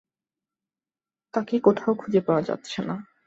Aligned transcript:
তাঁকে 1.33 1.55
কোথাও 1.59 1.93
খুঁজে 1.95 2.21
পাওয়া 2.21 2.41
যাচ্ছে 2.41 2.79
না। 2.81 2.95